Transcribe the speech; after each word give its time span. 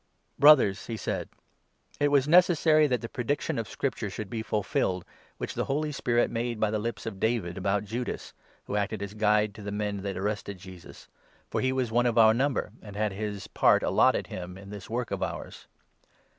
"Brothers," 0.39 0.87
he 0.87 0.97
said," 0.97 1.29
it 1.99 2.07
was 2.07 2.27
necessary 2.27 2.87
that 2.87 3.01
the 3.01 3.07
prediction 3.07 3.57
16 3.57 3.59
of 3.59 3.69
Scripture 3.69 4.09
should 4.09 4.31
be 4.31 4.41
fulfilled, 4.41 5.05
which 5.37 5.53
the 5.53 5.65
Holy 5.65 5.91
Spirit 5.91 6.31
made 6.31 6.59
by 6.59 6.71
the 6.71 6.79
lips 6.79 7.05
of 7.05 7.19
David 7.19 7.55
about 7.55 7.83
Judas, 7.83 8.33
who 8.63 8.75
acted 8.75 9.03
as 9.03 9.13
guide 9.13 9.53
to 9.53 9.61
the 9.61 9.71
men 9.71 9.97
that 9.97 10.17
arrested 10.17 10.57
Jesus, 10.57 11.07
for 11.51 11.61
he 11.61 11.71
was 11.71 11.91
one 11.91 12.07
of 12.07 12.17
our 12.17 12.33
number 12.33 12.71
and 12.81 12.95
had 12.95 13.13
his 13.13 13.43
17 13.43 13.49
part 13.53 13.83
allotted 13.83 14.25
him 14.25 14.57
in 14.57 14.71
this 14.71 14.89
work 14.89 15.11
of 15.11 15.21
ours." 15.21 15.67